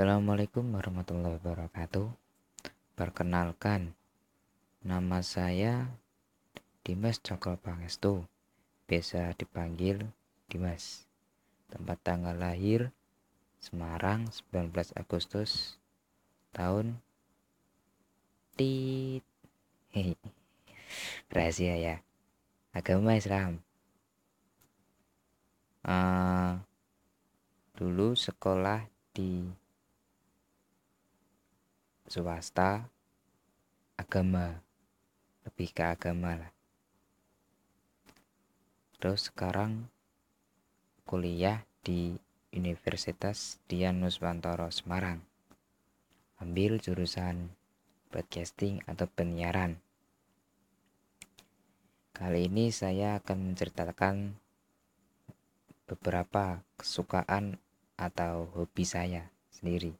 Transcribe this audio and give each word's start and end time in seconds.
Assalamualaikum 0.00 0.80
warahmatullahi 0.80 1.36
wabarakatuh. 1.44 2.08
Perkenalkan, 2.96 3.92
nama 4.80 5.20
saya 5.20 5.92
Dimas 6.80 7.20
Cokro 7.20 7.60
Pangestu, 7.60 8.24
biasa 8.88 9.36
dipanggil 9.36 10.08
Dimas. 10.48 11.04
Tempat 11.68 12.00
tanggal 12.00 12.32
lahir 12.32 12.96
Semarang 13.60 14.24
19 14.48 14.72
Agustus 14.96 15.76
tahun 16.56 16.96
tit 18.56 19.20
rahasia 21.28 21.76
ya 21.76 21.96
agama 22.72 23.20
Islam 23.20 23.60
uh, 25.84 26.56
dulu 27.76 28.16
sekolah 28.16 28.88
di 29.12 29.59
swasta 32.10 32.90
agama 33.94 34.58
lebih 35.46 35.70
ke 35.70 35.94
agama 35.94 36.34
lah. 36.42 36.52
Terus 38.98 39.30
sekarang 39.30 39.86
kuliah 41.06 41.62
di 41.86 42.18
Universitas 42.50 43.62
Dian 43.70 44.02
Nuswantoro 44.02 44.74
Semarang. 44.74 45.22
Ambil 46.42 46.82
jurusan 46.82 47.54
broadcasting 48.10 48.82
atau 48.90 49.06
penyiaran. 49.06 49.78
Kali 52.10 52.50
ini 52.50 52.74
saya 52.74 53.22
akan 53.22 53.54
menceritakan 53.54 54.34
beberapa 55.86 56.66
kesukaan 56.74 57.62
atau 57.94 58.50
hobi 58.50 58.82
saya 58.82 59.30
sendiri 59.54 59.99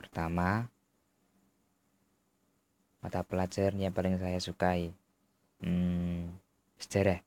pertama 0.00 0.72
mata 3.04 3.20
pelajaran 3.20 3.76
yang 3.76 3.92
paling 3.92 4.16
saya 4.16 4.40
sukai 4.40 4.96
hmm, 5.60 6.32
sejarah 6.80 7.20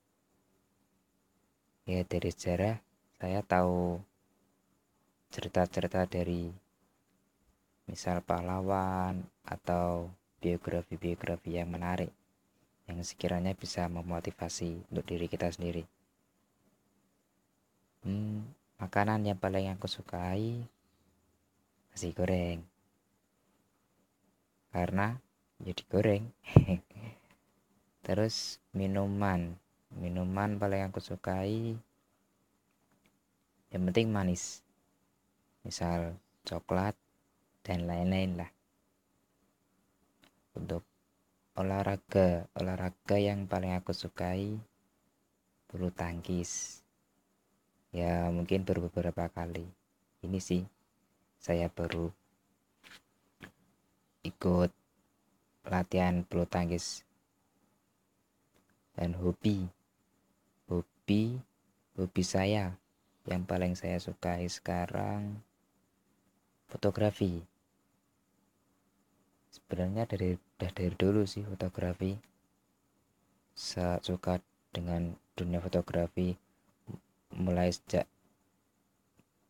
ya 1.86 2.02
dari 2.02 2.30
sejarah 2.34 2.82
saya 3.22 3.46
tahu 3.46 4.02
cerita-cerita 5.30 6.10
dari 6.10 6.50
misal 7.86 8.26
pahlawan 8.26 9.22
atau 9.46 10.10
biografi-biografi 10.42 11.62
yang 11.62 11.70
menarik 11.70 12.10
yang 12.88 13.00
sekiranya 13.00 13.56
bisa 13.56 13.88
memotivasi 13.88 14.84
untuk 14.92 15.08
diri 15.08 15.32
kita 15.32 15.48
sendiri. 15.48 15.88
Hmm, 18.04 18.44
makanan 18.80 19.24
yang 19.24 19.40
paling 19.40 19.72
aku 19.72 19.88
sukai 19.88 20.68
nasi 21.94 22.09
goreng. 22.09 22.58
Karena 24.73 25.13
jadi 25.61 25.77
ya 25.77 25.89
goreng 25.94 26.23
terus 28.05 28.58
minuman. 28.73 29.53
Minuman 29.94 30.58
paling 30.58 30.89
aku 30.89 30.97
sukai 30.97 31.77
yang 33.69 33.83
penting 33.86 34.09
manis. 34.09 34.66
Misal 35.61 36.17
coklat 36.49 36.97
dan 37.61 37.86
lain-lain 37.86 38.41
lah. 38.41 38.49
Untuk 40.58 40.81
olahraga. 41.53 42.49
Olahraga 42.58 43.21
yang 43.21 43.45
paling 43.45 43.77
aku 43.77 43.94
sukai 43.94 44.58
bulu 45.69 45.94
tangkis. 45.94 46.81
Ya 47.94 48.33
mungkin 48.33 48.66
beberapa 48.66 49.30
kali. 49.30 49.69
Ini 50.25 50.41
sih 50.41 50.66
saya 51.44 51.67
baru 51.67 52.08
ikut 54.23 54.72
latihan 55.67 56.23
bulu 56.23 56.48
tangkis 56.48 57.04
dan 58.95 59.11
hobi 59.20 59.67
hobi 60.71 61.36
hobi 61.99 62.23
saya. 62.23 62.80
Yang 63.23 63.43
paling 63.48 63.73
saya 63.76 63.99
sukai 63.99 64.48
sekarang 64.48 65.43
fotografi. 66.67 67.43
Sebenarnya 69.52 70.08
dari 70.08 70.36
udah 70.36 70.71
dari 70.71 70.95
dulu 70.95 71.23
sih 71.27 71.43
fotografi. 71.43 72.20
Saya 73.55 73.99
suka 73.99 74.39
dengan 74.71 75.15
dunia 75.36 75.59
fotografi. 75.59 76.36
Mulai 77.36 77.71
sejak 77.71 78.08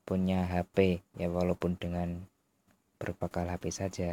punya 0.03 0.43
HP 0.47 0.99
ya 1.15 1.27
walaupun 1.31 1.79
dengan 1.79 2.27
berbekal 2.99 3.47
HP 3.47 3.63
saja. 3.71 4.09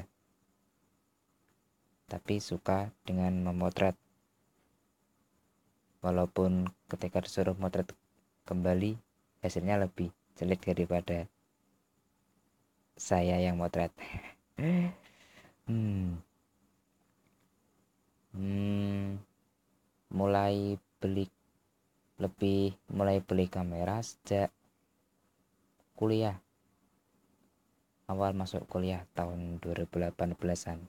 Tapi 2.10 2.42
suka 2.42 2.90
dengan 3.06 3.38
memotret. 3.42 3.94
Walaupun 6.00 6.66
ketika 6.88 7.20
disuruh 7.22 7.54
motret 7.54 7.92
kembali 8.48 8.96
hasilnya 9.44 9.78
lebih 9.78 10.10
jelek 10.40 10.64
daripada 10.74 11.28
saya 12.98 13.38
yang 13.40 13.58
motret. 13.58 13.92
Hmm. 15.70 16.18
Hmm, 18.34 19.22
mulai 20.10 20.74
beli 20.98 21.30
lebih 22.18 22.74
mulai 22.90 23.22
beli 23.22 23.46
kamera 23.46 24.02
sejak 24.02 24.50
kuliah. 26.00 26.40
Awal 28.08 28.32
masuk 28.32 28.64
kuliah 28.64 29.04
tahun 29.12 29.60
2018an 29.60 30.80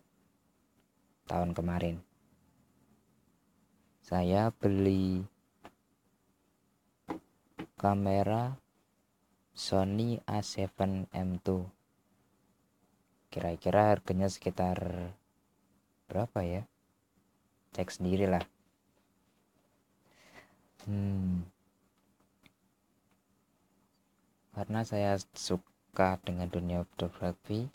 tahun 1.28 1.50
kemarin. 1.52 2.00
Saya 4.00 4.56
beli 4.56 5.28
kamera 7.76 8.56
Sony 9.52 10.24
A7M2 10.24 11.68
kira-kira 13.28 13.92
harganya 13.92 14.32
sekitar 14.32 15.12
berapa 16.08 16.40
ya? 16.40 16.64
Cek 17.76 17.92
sendiri 17.92 18.32
lah 18.32 18.48
hmm 20.88 21.61
karena 24.52 24.84
saya 24.84 25.16
suka 25.36 26.20
dengan 26.24 26.48
dunia 26.52 26.84
fotografi. 26.96 27.68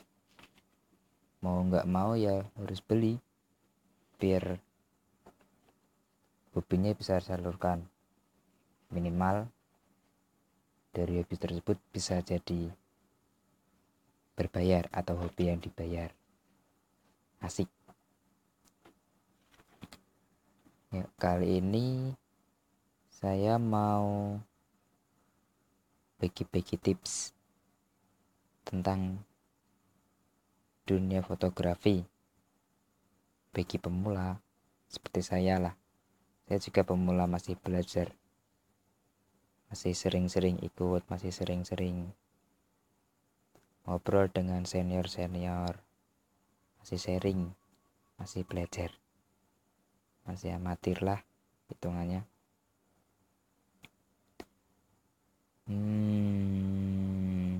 Mau 1.45 1.63
nggak 1.65 1.87
mau 1.89 2.17
ya 2.17 2.45
harus 2.57 2.81
beli 2.81 3.21
biar 4.17 4.57
hobinya 6.57 6.97
bisa 6.97 7.21
salurkan 7.21 7.85
minimal 8.89 9.45
dari 10.97 11.21
hobi 11.21 11.37
tersebut 11.37 11.77
bisa 11.93 12.25
jadi 12.25 12.73
berbayar 14.33 14.89
atau 14.89 15.21
hobi 15.21 15.53
yang 15.53 15.61
dibayar. 15.61 16.09
Asik. 17.45 17.69
Ya, 20.89 21.05
kali 21.21 21.61
ini 21.61 22.17
saya 23.13 23.61
mau 23.61 24.41
bagi-bagi 26.17 26.81
tips 26.81 27.37
tentang 28.67 29.23
dunia 30.87 31.21
fotografi 31.23 32.05
bagi 33.53 33.77
pemula 33.81 34.37
seperti 34.87 35.21
saya 35.25 35.57
lah. 35.59 35.75
Saya 36.47 36.63
juga 36.63 36.87
pemula 36.87 37.27
masih 37.27 37.59
belajar 37.59 38.15
masih 39.67 39.99
sering-sering 39.99 40.63
ikut 40.63 41.03
masih 41.11 41.35
sering-sering 41.35 42.15
ngobrol 43.83 44.31
dengan 44.31 44.63
senior-senior 44.63 45.83
masih 46.79 46.99
sharing 47.03 47.51
masih 48.15 48.47
belajar 48.47 48.95
masih 50.23 50.55
amatir 50.55 51.03
lah 51.03 51.27
hitungannya 51.67 52.23
Hmm, 55.67 57.59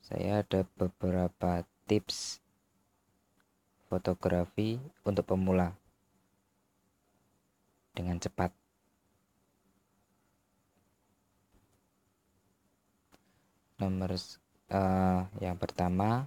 saya 0.00 0.40
ada 0.40 0.64
beberapa 0.80 1.68
tips 1.84 2.40
fotografi 3.92 4.80
untuk 5.04 5.28
pemula 5.28 5.76
dengan 7.92 8.16
cepat. 8.16 8.56
Nomor 13.76 14.16
uh, 14.16 15.28
yang 15.44 15.60
pertama, 15.60 16.24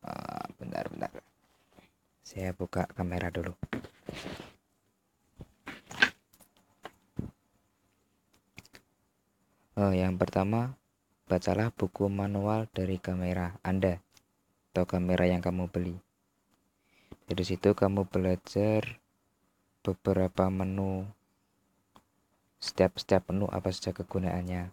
uh, 0.00 0.44
bentar, 0.56 0.88
bentar. 0.88 1.12
Saya 2.24 2.56
buka 2.56 2.88
kamera 2.96 3.28
dulu. 3.28 3.52
Oh, 9.78 9.92
yang 9.92 10.20
pertama 10.20 10.76
bacalah 11.24 11.72
buku 11.72 12.12
manual 12.12 12.68
dari 12.76 13.00
kamera 13.00 13.56
Anda 13.64 14.04
atau 14.72 14.84
kamera 14.84 15.24
yang 15.24 15.40
kamu 15.40 15.68
beli. 15.72 15.96
Dari 17.24 17.44
situ 17.44 17.72
kamu 17.72 18.04
belajar 18.08 19.00
beberapa 19.80 20.52
menu 20.52 21.08
setiap 22.60 23.00
setiap 23.00 23.32
menu 23.32 23.48
apa 23.48 23.72
saja 23.72 23.96
kegunaannya. 23.96 24.68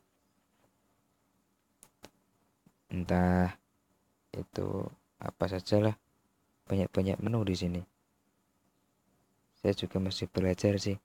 Entah 2.91 3.55
itu 4.35 4.67
apa 5.19 5.45
saja 5.47 5.79
lah 5.79 5.95
banyak-banyak 6.67 7.17
menu 7.23 7.39
di 7.47 7.55
sini. 7.55 7.81
Saya 9.63 9.75
juga 9.75 9.99
masih 10.03 10.27
belajar 10.27 10.75
sih 10.79 10.99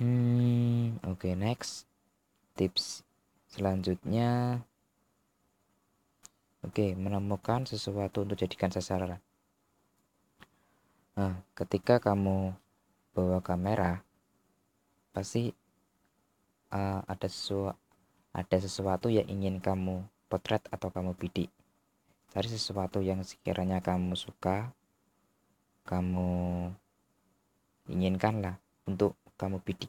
hmm 0.00 1.04
oke 1.04 1.28
okay, 1.28 1.36
next. 1.36 1.84
Tips 2.56 3.04
selanjutnya. 3.52 4.64
Oke 6.64 6.72
okay, 6.72 6.90
menemukan 6.96 7.68
sesuatu 7.68 8.24
untuk 8.24 8.40
jadikan 8.40 8.72
sasaran. 8.72 9.20
Nah 11.20 11.44
ketika 11.52 12.00
kamu 12.00 12.56
bawa 13.12 13.44
kamera 13.44 14.00
pasti 15.12 15.52
uh, 16.72 17.04
ada 17.04 17.28
sesuatu 17.28 17.76
ada 18.30 18.56
sesuatu 18.56 19.10
yang 19.12 19.26
ingin 19.28 19.60
kamu 19.60 20.06
potret 20.32 20.64
atau 20.72 20.88
kamu 20.88 21.12
bidik. 21.18 21.52
Cari 22.30 22.48
sesuatu 22.48 23.04
yang 23.04 23.20
sekiranya 23.26 23.82
kamu 23.84 24.16
suka 24.16 24.70
kamu 25.84 26.70
inginkan 27.90 28.38
lah 28.38 28.56
untuk 28.86 29.18
kamu 29.40 29.64
bidik 29.64 29.88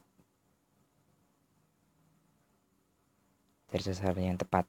cari 3.72 3.88
sesuatu 3.88 4.20
yang 4.20 4.36
tepat. 4.36 4.68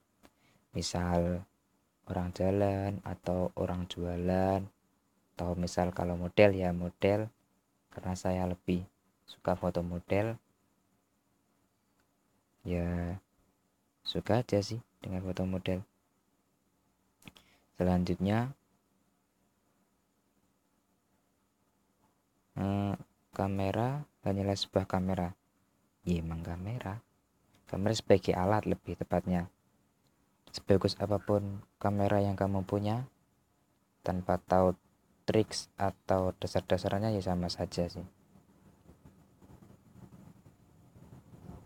Misal 0.71 1.43
orang 2.07 2.31
jalan 2.31 3.03
atau 3.03 3.51
orang 3.59 3.83
jualan 3.91 4.63
atau 5.35 5.59
misal 5.59 5.91
kalau 5.91 6.15
model 6.15 6.55
ya 6.55 6.71
model 6.71 7.27
karena 7.91 8.15
saya 8.15 8.47
lebih 8.47 8.87
suka 9.27 9.59
foto 9.59 9.83
model 9.83 10.39
ya 12.63 13.19
suka 14.07 14.39
aja 14.39 14.63
sih 14.63 14.79
dengan 15.03 15.19
foto 15.19 15.43
model. 15.43 15.83
Selanjutnya 17.75 18.55
eh, 22.55 22.95
kamera 23.33 24.05
hanyalah 24.21 24.53
sebuah 24.53 24.85
kamera. 24.85 25.33
Ya 26.05 26.21
emang 26.21 26.45
kamera. 26.45 27.01
Kamera 27.65 27.97
sebagai 27.97 28.37
alat 28.37 28.69
lebih 28.69 28.93
tepatnya. 28.93 29.49
Sebagus 30.53 30.93
apa 31.01 31.17
pun 31.17 31.65
kamera 31.81 32.21
yang 32.21 32.37
kamu 32.37 32.61
punya 32.61 33.09
tanpa 34.05 34.37
tahu 34.37 34.77
triks 35.25 35.73
atau 35.81 36.29
dasar-dasarnya 36.37 37.09
ya 37.09 37.25
sama 37.25 37.49
saja 37.49 37.89
sih. 37.89 38.05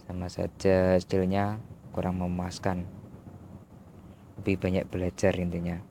Sama 0.08 0.32
saja 0.32 0.96
hasilnya 0.96 1.60
kurang 1.92 2.24
memuaskan. 2.24 2.88
Lebih 4.40 4.56
banyak 4.56 4.86
belajar 4.88 5.36
intinya. 5.36 5.84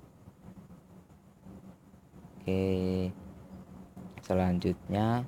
Oke 2.41 3.13
selanjutnya 4.27 5.23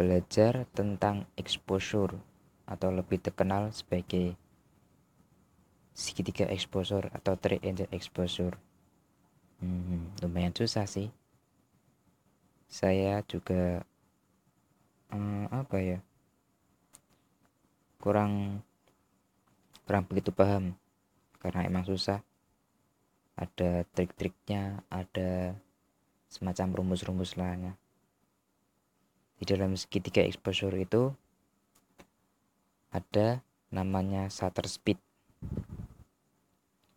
belajar 0.00 0.64
tentang 0.72 1.28
exposure 1.36 2.16
atau 2.64 2.88
lebih 2.88 3.20
terkenal 3.20 3.68
sebagai 3.68 4.32
segitiga 5.92 6.48
exposure 6.48 7.12
atau 7.12 7.36
triangle 7.36 7.84
exposure. 7.92 8.56
Hmm, 9.60 10.08
lumayan 10.24 10.56
susah 10.56 10.88
sih. 10.88 11.12
Saya 12.64 13.20
juga 13.28 13.84
hmm, 15.12 15.52
apa 15.52 15.76
ya 15.84 16.00
kurang 18.00 18.64
kurang 19.84 20.08
begitu 20.08 20.32
paham. 20.32 20.72
Karena 21.44 21.68
emang 21.68 21.84
susah. 21.84 22.24
Ada 23.36 23.84
trik-triknya 23.92 24.80
ada 24.88 25.60
semacam 26.32 26.80
rumus-rumus 26.80 27.36
lainnya 27.36 27.79
di 29.40 29.48
dalam 29.48 29.72
segitiga 29.72 30.20
exposure 30.20 30.76
itu 30.76 31.08
ada 32.92 33.40
namanya 33.72 34.28
shutter 34.28 34.68
speed. 34.68 35.00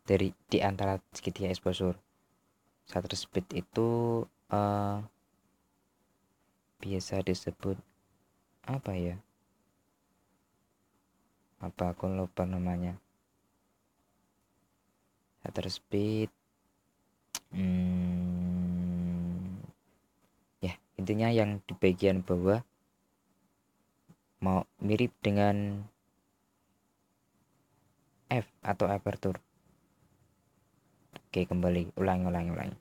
Dari 0.03 0.35
di 0.51 0.59
antara 0.59 0.99
segitiga 1.15 1.47
exposure 1.47 1.95
shutter 2.83 3.15
speed 3.15 3.47
itu 3.55 3.87
uh, 4.51 4.99
biasa 6.83 7.23
disebut 7.23 7.79
apa 8.67 8.91
ya? 8.91 9.15
Apa 11.63 11.95
aku 11.95 12.11
lupa 12.11 12.43
namanya. 12.43 12.99
Shutter 15.39 15.71
speed 15.71 16.27
hmm, 17.55 18.42
intinya 21.03 21.27
yang 21.27 21.59
di 21.67 21.75
bagian 21.75 22.23
bawah 22.23 22.63
mau 24.39 24.63
mirip 24.79 25.11
dengan 25.19 25.83
F 28.31 28.47
atau 28.63 28.87
aperture. 28.87 29.35
Oke 31.27 31.43
kembali. 31.43 31.91
Ulangi 31.99 32.23
ulangi 32.23 32.51
ulangi. 32.55 32.77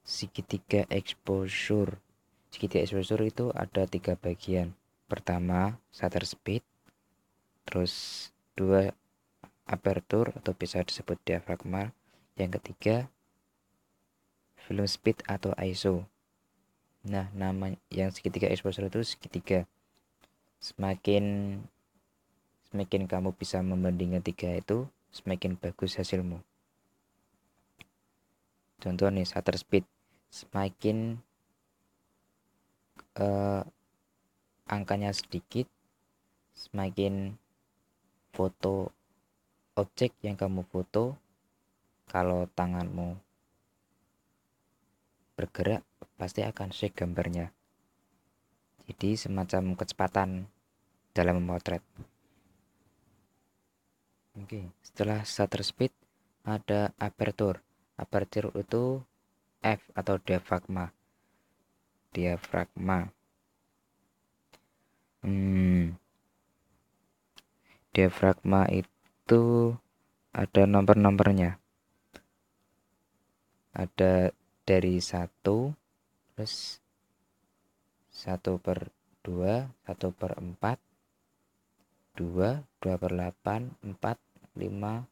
Segitiga 0.00 0.88
exposure. 0.88 2.00
Segitiga 2.48 2.88
exposure 2.88 3.20
itu 3.28 3.52
ada 3.52 3.84
tiga 3.84 4.16
bagian. 4.16 4.72
Pertama 5.12 5.76
shutter 5.92 6.24
speed. 6.24 6.64
Terus 7.68 7.92
dua 8.56 8.96
aperture 9.68 10.34
atau 10.34 10.52
bisa 10.54 10.82
disebut 10.82 11.18
diafragma. 11.26 11.94
Yang 12.36 12.60
ketiga 12.60 12.96
film 14.56 14.86
speed 14.88 15.20
atau 15.26 15.52
ISO 15.58 16.06
nah 17.02 17.26
nama 17.34 17.74
yang 17.90 18.14
segitiga 18.14 18.46
exposure 18.46 18.86
itu 18.86 19.02
segitiga. 19.02 19.66
Semakin 20.62 21.58
semakin 22.70 23.10
kamu 23.10 23.34
bisa 23.34 23.58
membandingkan 23.58 24.22
tiga 24.22 24.54
itu 24.54 24.86
semakin 25.10 25.58
bagus 25.58 25.98
hasilmu. 25.98 26.38
Contoh 28.78 29.10
nih 29.10 29.26
shutter 29.26 29.58
speed. 29.58 29.82
Semakin 30.30 31.18
uh, 33.18 33.66
angkanya 34.70 35.12
sedikit 35.12 35.66
semakin 36.54 37.36
foto 38.32 38.94
objek 39.72 40.12
yang 40.20 40.36
kamu 40.36 40.68
foto 40.68 41.16
kalau 42.04 42.44
tanganmu 42.52 43.16
bergerak 45.32 45.80
pasti 46.20 46.44
akan 46.44 46.68
shake 46.68 47.00
gambarnya. 47.00 47.48
Jadi 48.84 49.16
semacam 49.16 49.72
kecepatan 49.72 50.44
dalam 51.16 51.40
memotret. 51.40 51.80
Oke 54.36 54.68
setelah 54.84 55.24
shutter 55.24 55.64
speed 55.64 55.92
ada 56.44 56.92
aperture 57.00 57.64
aperture 57.96 58.52
itu 58.58 59.00
F 59.62 59.80
atau 59.94 60.18
diafragma. 60.18 60.90
Diafragma. 62.12 63.08
Hmm, 65.22 65.94
diafragma 67.94 68.66
itu 68.74 69.01
ada 70.32 70.62
nomor-nomornya 70.64 71.60
ada 73.72 74.32
dari 74.64 75.00
satu 75.00 75.72
plus 76.32 76.80
satu 78.12 78.60
per 78.60 78.92
dua 79.24 79.68
satu 79.88 80.12
per 80.12 80.38
empat 80.38 80.78
dua 82.14 82.62
dua 82.78 82.94
per 83.00 83.10
delapan 83.16 83.72
empat 83.80 84.20
lima 84.56 85.02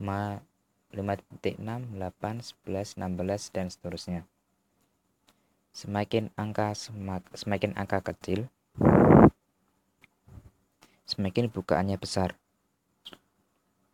5.6, 0.00 1.44
8, 1.44 1.94
11, 1.94 2.96
16 2.96 3.54
dan 3.54 3.66
seterusnya. 3.68 4.24
Semakin 5.76 6.32
angka 6.34 6.72
semak, 6.72 7.22
semakin 7.36 7.76
angka 7.76 8.00
kecil, 8.02 8.48
semakin 11.04 11.52
bukaannya 11.52 12.00
besar. 12.00 12.39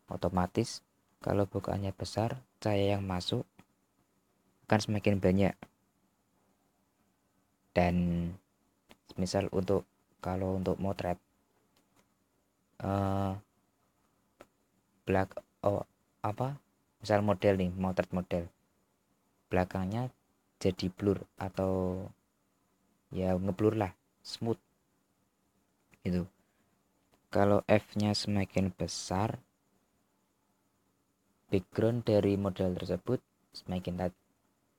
Otomatis 0.07 0.83
kalau 1.19 1.49
bukaannya 1.49 1.91
besar, 1.97 2.39
cahaya 2.63 2.99
yang 2.99 3.05
masuk 3.05 3.43
akan 4.67 4.81
semakin 4.83 5.19
banyak. 5.19 5.55
Dan 7.75 7.95
misal 9.19 9.51
untuk 9.53 9.85
kalau 10.25 10.57
untuk 10.57 10.79
motret 10.81 11.21
uh, 12.83 13.37
black 15.05 15.35
oh 15.67 15.85
apa? 16.23 16.59
Misal 17.03 17.23
model 17.23 17.61
nih 17.61 17.71
motret 17.75 18.11
model 18.11 18.51
belakangnya 19.47 20.11
jadi 20.59 20.91
blur 20.91 21.23
atau 21.39 22.07
ya 23.15 23.39
ngeblur 23.39 23.79
lah 23.79 23.95
smooth 24.27 24.59
itu 26.03 26.27
kalau 27.31 27.63
F 27.71 27.95
nya 27.99 28.15
semakin 28.15 28.75
besar 28.75 29.39
background 31.51 32.03
dari 32.07 32.35
model 32.35 32.75
tersebut 32.75 33.23
semakin 33.55 33.95
taj 33.97 34.13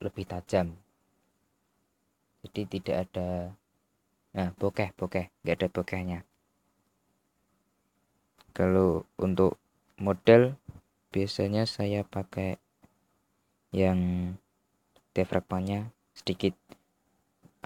lebih 0.04 0.26
tajam. 0.30 0.78
Jadi 2.46 2.62
tidak 2.80 2.98
ada 3.10 3.30
nah 4.36 4.54
bokeh 4.54 4.94
bokeh 4.94 5.34
nggak 5.42 5.58
ada 5.58 5.68
bokehnya. 5.72 6.20
Kalau 8.54 9.06
untuk 9.18 9.58
model 9.98 10.58
biasanya 11.10 11.66
saya 11.66 12.06
pakai 12.06 12.62
yang 13.74 14.34
diafragmanya 15.14 15.90
sedikit. 16.14 16.54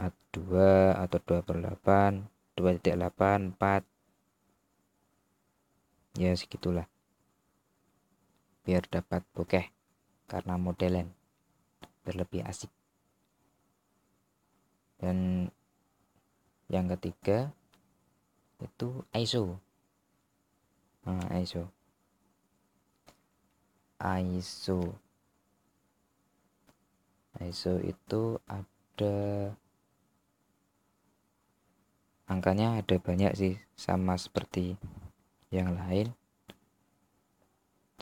A2 0.01 0.39
atau 0.95 1.19
2 1.19 1.43
per 1.43 1.59
8 1.59 2.23
2.8 2.55 3.59
4 3.59 3.83
ya 6.19 6.31
segitulah 6.35 6.87
biar 8.61 8.85
dapat 8.87 9.25
bokeh 9.33 9.65
karena 10.29 10.55
modelan 10.55 11.09
berlebih 12.05 12.45
asik. 12.45 12.69
Dan 15.01 15.49
yang 16.71 16.87
ketiga 16.87 17.51
itu 18.63 19.03
ISO 19.11 19.59
nah, 21.03 21.27
ISO 21.35 21.67
ISO 23.99 24.79
ISO 27.41 27.73
itu 27.81 28.21
ada 28.47 29.17
angkanya 32.29 32.79
ada 32.79 32.95
banyak 33.01 33.33
sih 33.35 33.59
sama 33.75 34.15
seperti 34.15 34.79
yang 35.51 35.75
lain 35.75 36.15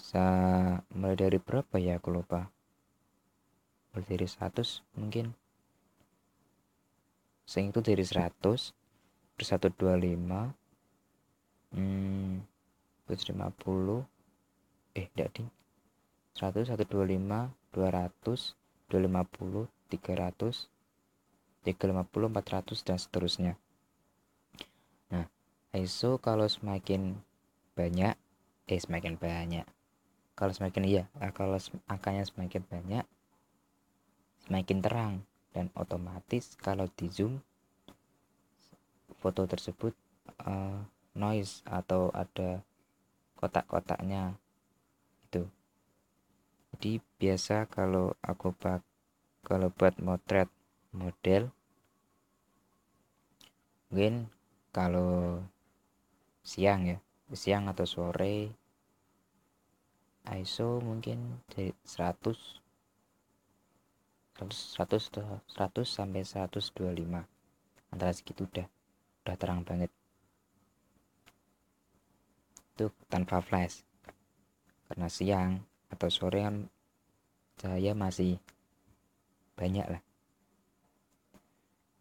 saya 0.09 0.81
mulai 0.89 1.13
dari 1.13 1.37
berapa 1.37 1.77
ya 1.77 2.01
aku 2.01 2.09
lupa. 2.09 2.49
Mulai 3.93 4.09
dari 4.09 4.25
100 4.25 4.81
mungkin. 4.97 5.37
Sing 7.45 7.69
itu 7.69 7.77
dari 7.85 8.01
100 8.01 8.41
per 9.37 9.43
125 9.45 9.69
hmm, 11.77 12.41
150 13.05 14.97
eh 14.97 15.05
tidak 15.13 15.29
ding 15.37 15.49
100 16.41 16.73
125 16.73 16.89
200 17.69 18.57
250 18.89 19.69
300 19.93 20.69
350 21.69 22.33
400 22.33 22.81
dan 22.81 22.97
seterusnya. 22.97 23.53
Nah 25.13 25.29
ISO 25.77 26.17
kalau 26.17 26.49
semakin 26.49 27.21
banyak 27.77 28.17
eh 28.65 28.81
semakin 28.81 29.13
banyak 29.13 29.69
kalau 30.39 30.55
semakin 30.55 30.87
iya 30.87 31.03
kalau 31.35 31.59
angkanya 31.91 32.23
semakin 32.23 32.63
banyak 32.63 33.03
semakin 34.47 34.79
terang. 34.79 35.15
Dan 35.49 35.73
otomatis 35.73 36.53
kalau 36.61 36.85
di 36.93 37.09
zoom 37.09 37.41
foto 39.19 39.43
tersebut 39.49 39.91
uh, 40.45 40.79
noise 41.17 41.65
atau 41.65 42.13
ada 42.13 42.61
kotak-kotaknya 43.35 44.37
itu. 45.25 45.43
Jadi 46.71 47.01
biasa 47.17 47.65
kalau 47.65 48.13
aku 48.21 48.53
pak 48.53 48.85
kalau 49.43 49.73
buat 49.73 49.97
motret 49.97 50.47
model 50.93 51.49
mungkin 53.89 54.29
kalau 54.69 55.41
siang 56.45 56.85
ya 56.85 56.97
siang 57.33 57.65
atau 57.73 57.89
sore 57.89 58.53
ISO 60.37 60.77
mungkin 60.83 61.41
dari 61.49 61.73
100 61.85 62.61
100 64.39 64.77
100 64.77 65.49
sampai 65.83 66.23
125 66.23 67.91
antara 67.91 68.11
segitu 68.13 68.47
udah 68.47 68.67
udah 69.25 69.35
terang 69.35 69.65
banget. 69.67 69.91
Itu 72.77 72.93
tanpa 73.11 73.43
flash. 73.43 73.83
Karena 74.87 75.11
siang 75.11 75.59
atau 75.91 76.07
sore 76.07 76.45
kan 76.45 76.71
cahaya 77.59 77.91
masih 77.91 78.39
banyak 79.59 79.85
lah. 79.91 80.01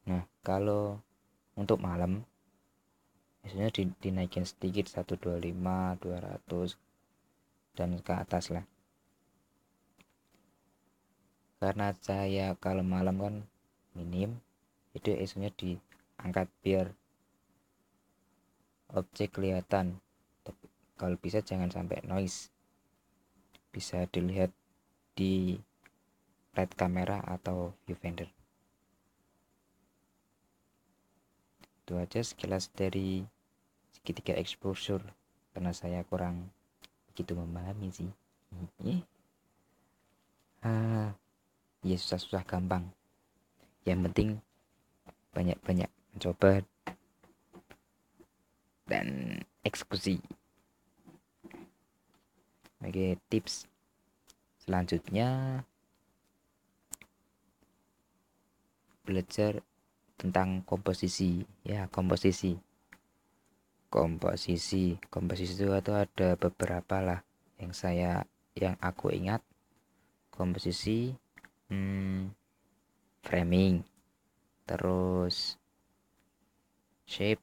Nah 0.07 0.23
kalau 0.47 1.03
untuk 1.59 1.83
malam 1.83 2.23
biasanya 3.43 3.75
di, 3.75 3.91
dinaikin 3.99 4.47
sedikit 4.47 4.87
125 4.87 5.43
200 5.99 6.88
dan 7.79 8.03
ke 8.03 8.11
atas 8.11 8.51
lah. 8.51 8.67
Karena 11.63 11.95
cahaya 11.95 12.59
kalau 12.59 12.83
malam 12.83 13.23
kan 13.23 13.35
minim 13.95 14.43
jadi 14.99 15.23
isunya 15.23 15.55
diangkat 15.55 16.51
biar 16.67 16.91
objek 18.91 19.39
kelihatan. 19.39 20.03
Tapi 20.43 20.65
kalau 20.99 21.15
bisa 21.15 21.39
jangan 21.39 21.71
sampai 21.71 22.03
noise. 22.03 22.51
Bisa 23.71 24.09
dilihat 24.11 24.51
di 25.15 25.61
red 26.57 26.73
kamera 26.75 27.23
atau 27.23 27.77
viewfinder. 27.87 28.27
Itu 31.85 32.01
aja 32.01 32.19
sekilas 32.25 32.75
dari 32.75 33.23
segitiga 33.95 34.35
exposure. 34.35 35.05
Karena 35.55 35.71
saya 35.71 36.03
kurang 36.03 36.51
begitu 37.19 37.35
memahami 37.35 37.91
sih. 37.91 38.07
Ah 40.63 41.11
ya 41.83 41.99
susah-susah 41.99 42.47
gampang. 42.47 42.87
Yang 43.83 43.99
penting 44.07 44.29
banyak-banyak 45.35 45.91
mencoba 46.15 46.63
dan 48.87 49.35
eksekusi. 49.67 50.23
Oke 52.87 53.19
tips 53.27 53.67
selanjutnya 54.63 55.59
belajar 59.03 59.59
tentang 60.15 60.63
komposisi. 60.63 61.43
Ya 61.67 61.91
komposisi 61.91 62.63
komposisi. 63.89 64.97
Komposisi 65.09 65.57
itu 65.57 65.73
ada 65.73 66.37
beberapa 66.37 66.97
lah 67.01 67.21
yang 67.61 67.73
saya 67.73 68.25
yang 68.57 68.77
aku 68.81 69.13
ingat. 69.13 69.41
Komposisi 70.31 71.17
hmm, 71.73 72.31
framing. 73.25 73.83
Terus 74.69 75.57
shape. 77.09 77.43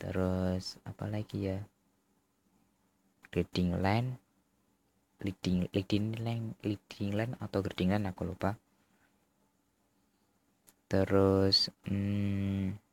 Terus 0.00 0.80
apa 0.84 1.04
lagi 1.08 1.52
ya? 1.52 1.60
Leading 3.36 3.76
line. 3.80 4.10
Leading 5.20 5.64
leading 5.72 6.12
line 6.20 6.52
leading 6.60 7.10
line 7.16 7.32
atau 7.40 7.64
grading 7.64 7.96
line 7.96 8.08
aku 8.08 8.28
lupa. 8.28 8.56
Terus 10.86 11.72
hmm, 11.88 12.85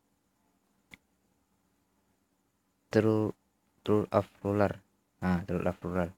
true 2.94 3.34
true 3.82 4.06
of 4.14 4.30
ruler 4.46 4.78
nah 5.18 5.42
true 5.50 5.66
of 5.66 5.78
ruler 5.82 6.14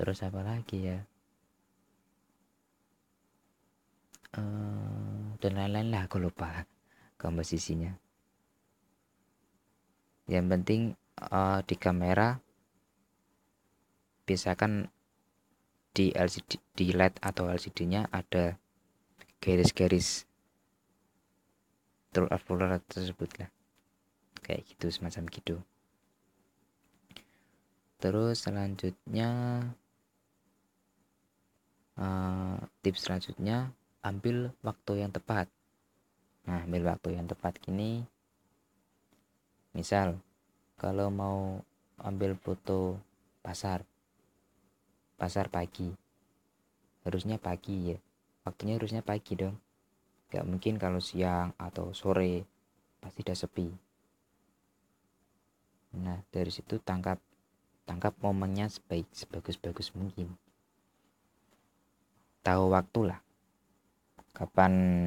terus 0.00 0.24
apa 0.24 0.40
lagi 0.40 0.88
ya? 0.88 0.98
Uh, 4.32 5.36
dan 5.44 5.60
lain-lain 5.60 5.92
lah 5.92 6.08
aku 6.08 6.16
lupa 6.16 6.64
komposisinya. 7.20 7.92
Yang 10.24 10.46
penting 10.48 10.82
uh, 11.20 11.60
di 11.68 11.76
kamera 11.76 12.40
biasakan 14.24 14.88
di 15.92 16.16
LCD 16.16 16.56
di 16.72 16.96
LED 16.96 17.20
atau 17.20 17.52
LCD 17.52 17.84
nya 17.84 18.08
ada 18.08 18.56
garis-garis 19.36 20.24
true 22.14 22.30
ruler 22.48 22.80
tersebut 22.88 23.28
lah 23.36 23.50
kayak 24.40 24.66
gitu 24.66 24.90
semacam 24.90 25.24
gitu. 25.30 25.56
Terus 28.00 28.40
selanjutnya 28.40 29.28
uh, 32.00 32.56
tips 32.80 33.04
selanjutnya 33.04 33.68
ambil 34.00 34.56
waktu 34.64 35.04
yang 35.04 35.12
tepat. 35.12 35.46
Nah 36.48 36.64
ambil 36.64 36.88
waktu 36.88 37.20
yang 37.20 37.28
tepat 37.28 37.60
gini. 37.60 38.08
Misal 39.76 40.16
kalau 40.80 41.12
mau 41.12 41.60
ambil 42.00 42.32
foto 42.40 42.96
pasar 43.44 43.84
pasar 45.20 45.52
pagi 45.52 45.92
harusnya 47.04 47.36
pagi 47.36 47.92
ya. 47.92 47.98
Waktunya 48.48 48.80
harusnya 48.80 49.04
pagi 49.04 49.36
dong. 49.36 49.60
Gak 50.32 50.48
mungkin 50.48 50.80
kalau 50.80 51.04
siang 51.04 51.52
atau 51.60 51.92
sore 51.92 52.48
pasti 53.00 53.20
udah 53.20 53.36
sepi 53.36 53.89
nah 55.90 56.22
dari 56.30 56.50
situ 56.54 56.78
tangkap 56.78 57.18
tangkap 57.88 58.14
momennya 58.22 58.70
sebaik 58.70 59.10
sebagus-bagus 59.10 59.90
mungkin. 59.98 60.30
Tahu 62.46 62.70
waktu 62.70 63.10
lah. 63.10 63.20
Kapan 64.30 65.06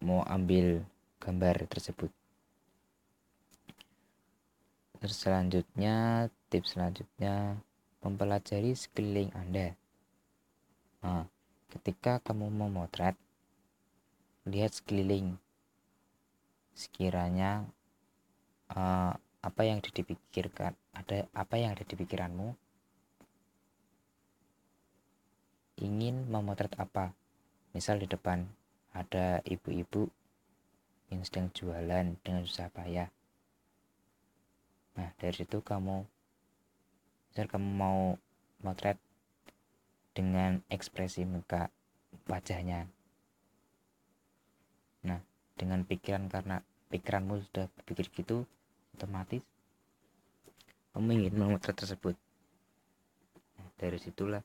mau 0.00 0.24
ambil 0.24 0.80
gambar 1.20 1.68
tersebut. 1.68 2.08
Terus 4.96 5.16
selanjutnya 5.20 6.26
tips 6.48 6.72
selanjutnya 6.72 7.60
mempelajari 8.00 8.72
sekeliling 8.72 9.30
Anda. 9.36 9.76
Nah, 11.04 11.28
ketika 11.68 12.18
kamu 12.24 12.48
memotret 12.48 13.14
lihat 14.46 14.72
sekeliling. 14.78 15.36
Sekiranya 16.72 17.66
uh, 18.70 19.18
apa 19.46 19.62
yang 19.62 19.78
dipikirkan 19.78 20.74
ada 20.90 21.30
apa 21.30 21.54
yang 21.54 21.78
ada 21.78 21.86
di 21.86 21.94
pikiranmu? 21.94 22.50
Ingin 25.86 26.26
memotret 26.26 26.74
apa? 26.82 27.14
Misal 27.70 28.02
di 28.02 28.10
depan 28.10 28.42
ada 28.90 29.38
ibu-ibu 29.46 30.10
yang 31.14 31.22
sedang 31.22 31.54
jualan 31.54 32.18
dengan 32.26 32.42
susah 32.42 32.66
payah. 32.74 33.06
Nah 34.98 35.14
dari 35.20 35.36
situ 35.36 35.62
kamu 35.62 36.02
misal 37.30 37.46
kamu 37.46 37.68
mau 37.70 38.18
motret 38.66 38.98
dengan 40.16 40.58
ekspresi 40.72 41.22
muka 41.22 41.70
wajahnya. 42.26 42.90
Nah 45.06 45.22
dengan 45.54 45.86
pikiran 45.86 46.26
karena 46.26 46.64
pikiranmu 46.90 47.46
sudah 47.46 47.70
berpikir 47.78 48.10
gitu 48.10 48.48
otomatis 48.96 49.44
kamu 50.96 51.12
ingin 51.12 51.36
memotret 51.36 51.76
tersebut. 51.76 52.16
Nah, 53.60 53.68
dari 53.76 54.00
situlah 54.00 54.40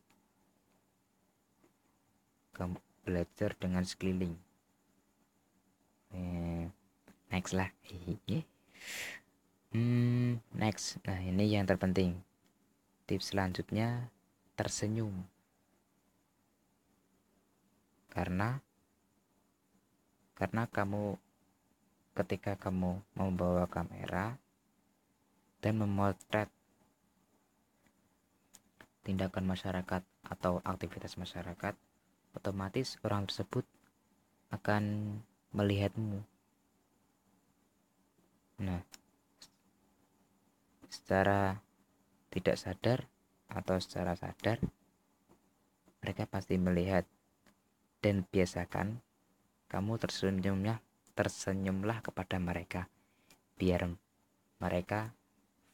kamu 2.51 2.75
belajar 3.07 3.55
dengan 3.55 3.87
sekeliling. 3.87 4.35
Eh, 6.11 6.67
next 7.31 7.55
lah. 7.55 7.71
Hmm, 9.71 10.43
next. 10.51 10.99
Nah 11.07 11.23
ini 11.23 11.55
yang 11.55 11.63
terpenting. 11.63 12.19
Tips 13.07 13.31
selanjutnya 13.31 14.11
tersenyum. 14.59 15.23
Karena 18.11 18.59
karena 20.35 20.67
kamu 20.67 21.15
ketika 22.11 22.59
kamu 22.59 22.99
membawa 23.15 23.71
kamera 23.71 24.40
dan 25.61 25.77
memotret 25.77 26.49
tindakan 29.01 29.45
masyarakat 29.49 30.01
atau 30.25 30.61
aktivitas 30.65 31.17
masyarakat 31.17 31.73
otomatis 32.37 32.97
orang 33.05 33.25
tersebut 33.25 33.65
akan 34.51 35.15
melihatmu. 35.53 36.21
Nah 38.61 38.81
secara 40.91 41.63
tidak 42.31 42.59
sadar 42.59 42.99
atau 43.51 43.79
secara 43.79 44.15
sadar 44.15 44.59
mereka 46.03 46.27
pasti 46.27 46.55
melihat 46.59 47.07
dan 48.03 48.27
biasakan 48.27 48.99
kamu 49.71 49.99
tersenyumnya 50.01 50.83
tersenyumlah 51.15 52.03
kepada 52.03 52.39
mereka 52.39 52.87
biar 53.55 53.87
mereka 54.59 55.15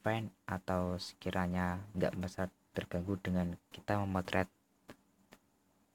fan 0.04 0.30
atau 0.46 0.96
sekiranya 0.96 1.82
nggak 1.94 2.14
merasa 2.18 2.46
terganggu 2.72 3.18
dengan 3.18 3.58
kita 3.74 3.98
memotret 3.98 4.46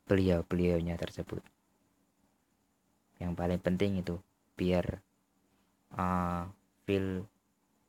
beliau-beliaunya 0.10 1.00
tersebut 1.00 1.39
yang 3.24 3.34
paling 3.34 3.62
penting 3.62 4.04
itu 4.04 4.20
biar 4.60 5.00
uh, 5.96 6.44
feel 6.84 7.24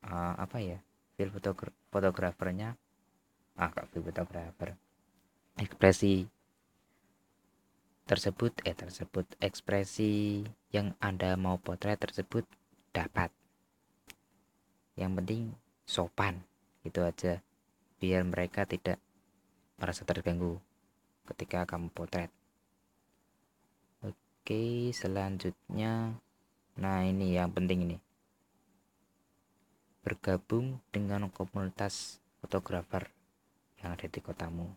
uh, 0.07 0.35
apa 0.39 0.59
ya 0.63 0.79
feel 1.19 1.35
fotogra 1.35 1.75
fotografernya 1.91 2.79
ah 3.59 3.71
kak 3.71 3.91
feel 3.91 4.07
fotografer 4.07 4.79
ekspresi 5.59 6.31
tersebut 8.05 8.53
eh 8.69 8.77
tersebut 8.77 9.25
ekspresi 9.41 10.45
yang 10.69 10.93
Anda 11.01 11.41
mau 11.41 11.57
potret 11.57 11.97
tersebut 11.97 12.45
dapat. 12.93 13.33
Yang 14.95 15.13
penting 15.19 15.43
sopan 15.85 16.41
itu 16.85 17.01
aja 17.05 17.41
biar 18.01 18.25
mereka 18.25 18.69
tidak 18.69 19.01
merasa 19.81 20.05
terganggu 20.05 20.61
ketika 21.33 21.65
kamu 21.65 21.89
potret. 21.93 22.29
Oke, 24.05 24.93
selanjutnya 24.93 26.21
nah 26.77 27.01
ini 27.01 27.37
yang 27.37 27.49
penting 27.49 27.89
ini. 27.89 27.97
Bergabung 30.05 30.85
dengan 30.93 31.33
komunitas 31.33 32.21
fotografer 32.45 33.09
yang 33.81 33.97
ada 33.97 34.05
di 34.05 34.21
kotamu. 34.21 34.69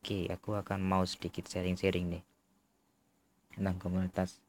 Oke, 0.00 0.26
aku 0.26 0.58
akan 0.58 0.82
mau 0.82 1.06
sedikit 1.06 1.46
sharing-sharing 1.46 2.18
nih 2.18 2.24
tentang 3.54 3.78
komunitas. 3.78 4.42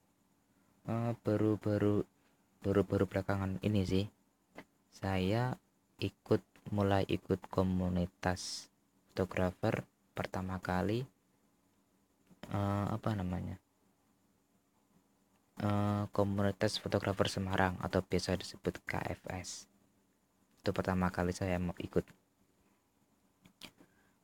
Eh, 0.90 1.14
baru-baru 1.22 2.02
uh, 2.02 2.08
baru-baru 2.66 3.06
belakangan 3.06 3.62
ini 3.62 3.82
sih 3.86 4.06
saya 4.92 5.58
ikut 5.98 6.44
mulai 6.70 7.08
ikut 7.08 7.42
komunitas 7.50 8.70
fotografer 9.12 9.88
pertama 10.14 10.62
kali 10.62 11.08
uh, 12.54 12.86
apa 12.92 13.16
namanya 13.18 13.58
uh, 15.64 16.06
komunitas 16.14 16.78
fotografer 16.78 17.32
Semarang 17.32 17.80
atau 17.82 18.06
biasa 18.06 18.38
disebut 18.38 18.78
KFS 18.86 19.72
itu 20.62 20.70
pertama 20.78 21.10
kali 21.10 21.34
saya 21.34 21.58
mau 21.58 21.74
ikut. 21.82 22.06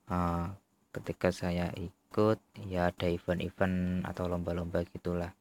Uh, 0.05 0.53
ketika 0.93 1.33
saya 1.33 1.73
ikut 1.73 2.37
ya 2.69 2.93
ada 2.93 3.09
event-event 3.09 4.05
atau 4.05 4.29
lomba-lomba 4.29 4.85
gitulah. 4.85 5.33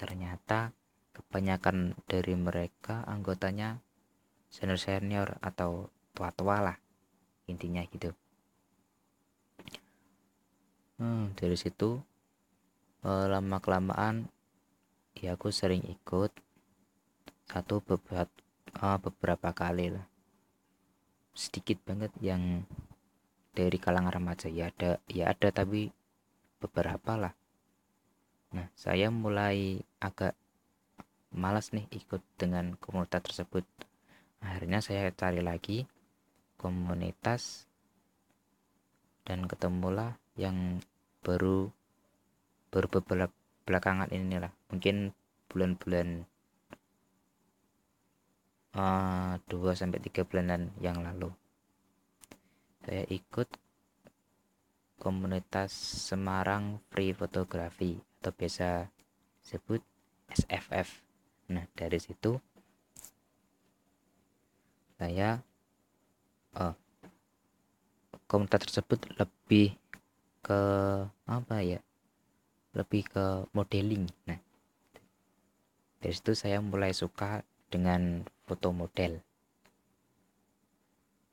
Ternyata 0.00 0.72
kebanyakan 1.12 1.92
dari 2.08 2.32
mereka 2.40 3.04
anggotanya 3.04 3.84
senior 4.50 4.80
senior 4.80 5.28
atau 5.42 5.90
tua-tua 6.16 6.62
lah 6.72 6.76
intinya 7.46 7.84
gitu. 7.86 8.10
Hmm, 10.96 11.36
dari 11.36 11.56
situ 11.60 12.00
eh, 13.04 13.26
lama 13.28 13.60
kelamaan 13.60 14.32
ya 15.16 15.36
aku 15.36 15.48
sering 15.52 15.84
ikut 15.84 16.32
satu 17.46 17.78
beberapa 17.80 18.28
uh, 18.82 18.98
beberapa 19.00 19.54
kali 19.54 19.94
lah. 19.94 20.06
Sedikit 21.36 21.80
banget 21.84 22.12
yang 22.20 22.64
dari 23.56 23.78
kalangan 23.80 24.12
remaja 24.12 24.48
ya 24.52 24.68
ada 24.68 25.00
ya 25.08 25.32
ada 25.32 25.48
tapi 25.52 25.92
beberapa 26.60 27.16
lah. 27.16 27.34
Nah 28.52 28.68
saya 28.76 29.08
mulai 29.08 29.80
agak 30.00 30.36
malas 31.32 31.72
nih 31.72 31.88
ikut 31.92 32.20
dengan 32.40 32.76
komunitas 32.80 33.24
tersebut 33.24 33.64
akhirnya 34.46 34.78
saya 34.78 35.10
cari 35.10 35.42
lagi 35.42 35.90
komunitas 36.54 37.66
dan 39.26 39.50
ketemulah 39.50 40.14
yang 40.38 40.78
baru 41.26 41.66
baru 42.70 42.86
belakangan 43.66 44.14
ini 44.14 44.38
lah 44.38 44.54
mungkin 44.70 45.10
bulan-bulan 45.50 46.22
uh, 48.78 49.34
2 49.50 49.50
sampai 49.74 49.98
tiga 49.98 50.22
bulanan 50.22 50.70
yang 50.78 51.02
lalu 51.02 51.34
saya 52.86 53.02
ikut 53.10 53.50
komunitas 55.02 55.74
Semarang 56.06 56.78
Free 56.86 57.10
Photography 57.10 57.98
atau 58.22 58.30
biasa 58.30 58.86
sebut 59.42 59.82
SFF. 60.30 61.02
Nah, 61.50 61.66
dari 61.74 61.98
situ 61.98 62.38
saya 64.96 65.44
oh, 66.56 66.74
komunitas 68.26 68.68
tersebut 68.68 69.04
lebih 69.20 69.76
ke 70.40 70.60
apa 71.28 71.56
ya? 71.60 71.80
Lebih 72.72 73.02
ke 73.08 73.24
modeling. 73.52 74.08
Nah 74.28 74.40
dari 76.00 76.14
situ 76.14 76.38
saya 76.38 76.62
mulai 76.62 76.94
suka 76.94 77.42
dengan 77.66 78.22
foto 78.46 78.70
model. 78.70 79.18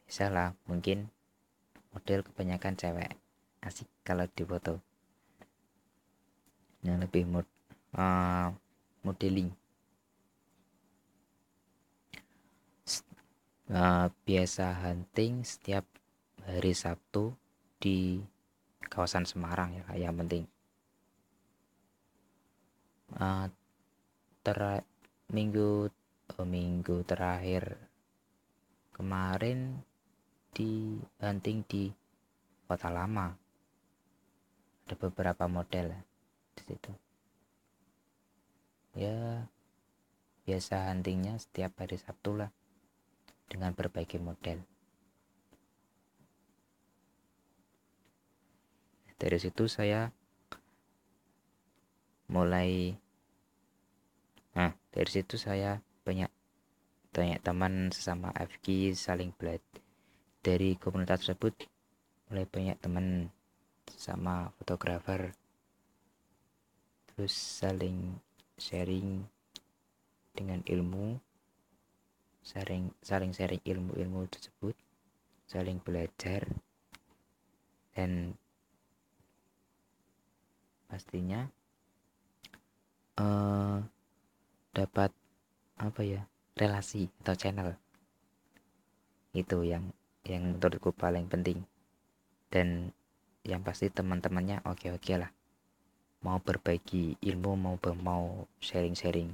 Salah 0.10 0.58
mungkin 0.65 1.13
model 1.93 2.26
kebanyakan 2.26 2.73
cewek. 2.73 3.13
Asik 3.63 3.88
kalau 4.02 4.28
di 4.28 4.43
foto. 4.43 4.82
Yang 6.84 7.08
lebih 7.08 7.23
mod, 7.30 7.47
uh, 7.95 8.52
modeling 9.06 9.54
uh, 13.71 14.12
biasa 14.28 14.84
hunting 14.84 15.47
setiap 15.47 15.88
hari 16.43 16.76
Sabtu 16.76 17.32
di 17.80 18.19
kawasan 18.91 19.23
Semarang 19.23 19.80
ya 19.80 20.10
yang 20.10 20.19
penting. 20.19 20.43
Uh, 23.13 23.47
ter 24.43 24.84
minggu 25.32 25.88
uh, 26.36 26.47
minggu 26.47 27.06
terakhir 27.08 27.78
kemarin 28.91 29.80
di 30.52 30.99
hunting 31.23 31.63
di 31.63 31.88
kota 32.67 32.91
lama. 32.91 33.32
Ada 34.84 34.99
beberapa 34.99 35.47
model 35.47 35.95
di 36.52 36.62
situ. 36.67 36.91
Ya 38.99 39.47
biasa 40.43 40.91
huntingnya 40.91 41.39
setiap 41.39 41.80
hari 41.80 41.95
Sabtu 41.95 42.36
lah 42.36 42.52
dengan 43.54 43.78
berbagai 43.78 44.18
model. 44.18 44.66
Dari 49.22 49.38
situ 49.38 49.70
saya 49.70 50.10
mulai 52.34 52.98
nah 54.58 54.74
dari 54.89 55.10
situ 55.10 55.38
saya 55.38 55.78
banyak 56.02 56.30
banyak 57.13 57.39
teman 57.46 57.94
sesama 57.94 58.34
FK 58.34 58.98
saling 58.98 59.30
belajar 59.38 59.62
dari 60.42 60.74
komunitas 60.76 61.24
tersebut 61.24 61.54
mulai 62.28 62.50
banyak 62.50 62.78
teman 62.82 63.30
sama 63.94 64.50
fotografer 64.58 65.32
terus 67.13 67.34
saling 67.38 68.18
sharing 68.58 69.30
dengan 70.34 70.66
ilmu 70.66 71.22
saling 72.43 72.91
saling 72.99 73.32
sharing 73.32 73.63
ilmu-ilmu 73.63 74.27
tersebut 74.27 74.75
saling 75.47 75.79
belajar 75.79 76.43
dan 77.95 78.36
pastinya 80.91 81.49
uh, 83.17 83.82
dapat 84.73 85.10
apa 85.77 86.01
ya 86.06 86.21
relasi 86.58 87.10
atau 87.21 87.36
channel. 87.38 87.69
Itu 89.34 89.65
yang 89.65 89.89
yang 90.25 90.58
menurutku 90.58 90.93
paling 90.93 91.25
penting. 91.29 91.65
Dan 92.53 92.93
yang 93.41 93.65
pasti 93.65 93.89
teman-temannya 93.89 94.62
oke-oke 94.65 95.17
lah. 95.17 95.34
Mau 96.23 96.39
berbagi 96.39 97.17
ilmu 97.19 97.58
mau 97.58 97.75
mau 97.99 98.47
sharing-sharing. 98.62 99.34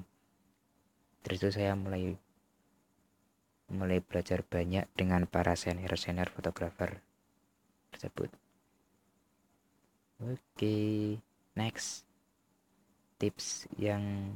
Terus 1.21 1.37
itu 1.43 1.49
saya 1.59 1.75
mulai 1.75 2.15
mulai 3.69 4.01
belajar 4.01 4.41
banyak 4.41 4.89
dengan 4.97 5.29
para 5.29 5.53
senior-senior 5.53 6.29
fotografer 6.33 7.01
tersebut. 7.93 8.29
Oke 10.19 11.15
next 11.55 12.03
tips 13.21 13.69
yang 13.77 14.35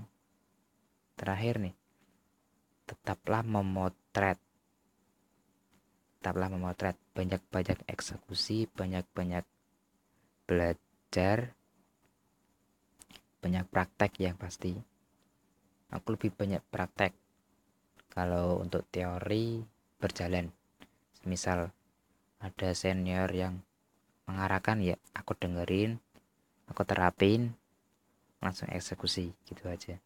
terakhir 1.17 1.59
nih. 1.59 1.75
Tetaplah 2.87 3.41
memotret. 3.41 4.39
Tetaplah 6.19 6.49
memotret. 6.51 6.95
Banyak-banyak 7.17 7.89
eksekusi 7.89 8.69
banyak-banyak 8.71 9.45
belajar 10.47 11.55
banyak 13.43 13.65
praktek 13.67 14.23
yang 14.23 14.39
pasti. 14.39 14.71
Aku 15.91 16.15
lebih 16.15 16.31
banyak 16.31 16.63
praktek 16.71 17.22
kalau 18.13 18.61
untuk 18.61 18.85
teori 18.93 19.65
berjalan. 19.97 20.53
Misal 21.25 21.73
ada 22.37 22.69
senior 22.77 23.25
yang 23.33 23.65
mengarahkan 24.29 24.77
ya 24.79 24.95
aku 25.17 25.33
dengerin 25.33 25.97
aku 26.69 26.85
terapin 26.85 27.57
langsung 28.37 28.69
eksekusi 28.69 29.33
gitu 29.49 29.65
aja. 29.65 29.97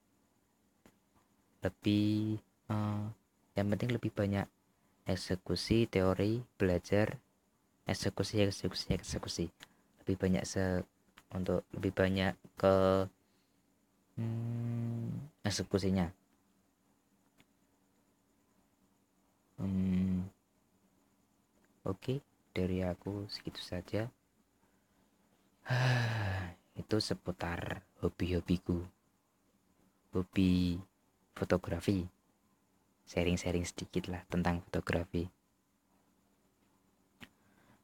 Lebih 1.59 2.39
uh, 2.71 3.11
yang 3.59 3.67
penting 3.75 3.91
lebih 3.91 4.15
banyak 4.15 4.47
eksekusi 5.03 5.91
teori 5.91 6.39
belajar 6.55 7.19
eksekusi 7.83 8.47
eksekusi 8.47 8.95
eksekusi. 8.95 9.45
Lebih 10.05 10.15
banyak 10.15 10.43
se 10.47 10.87
untuk 11.35 11.67
lebih 11.75 11.91
banyak 11.91 12.39
ke 12.55 13.03
hmm, 14.15 15.43
eksekusinya 15.43 16.07
hmm, 19.57 20.25
oke 21.85 21.97
okay, 21.97 22.17
dari 22.53 22.81
aku 22.81 23.29
segitu 23.29 23.61
saja. 23.61 24.09
Itu 26.81 27.01
seputar 27.01 27.83
hobi-hobiku. 28.01 28.81
Hobi 30.13 30.77
fotografi. 31.37 32.05
Sharing-sharing 33.07 33.65
sedikit 33.65 34.09
lah 34.11 34.21
tentang 34.29 34.61
fotografi. 34.67 35.25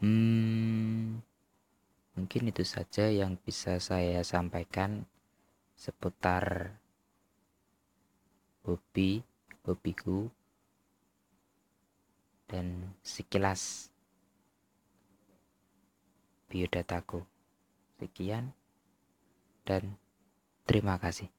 Hmm, 0.04 1.24
mungkin 2.12 2.52
itu 2.52 2.68
saja 2.68 3.08
yang 3.08 3.40
bisa 3.40 3.80
saya 3.80 4.20
sampaikan 4.28 5.08
seputar 5.80 6.76
hobi 8.68 9.24
hobiku 9.64 10.28
dan 12.54 12.94
sekilas 13.02 13.90
biodataku. 16.54 17.26
Sekian 17.98 18.54
dan 19.66 19.98
terima 20.70 21.02
kasih. 21.02 21.34